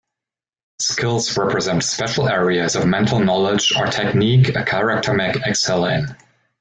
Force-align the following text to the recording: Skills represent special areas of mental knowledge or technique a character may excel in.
Skills 0.79 1.37
represent 1.37 1.83
special 1.83 2.27
areas 2.27 2.75
of 2.75 2.87
mental 2.87 3.19
knowledge 3.19 3.71
or 3.77 3.85
technique 3.85 4.49
a 4.55 4.63
character 4.65 5.13
may 5.13 5.31
excel 5.45 5.85
in. 5.85 6.15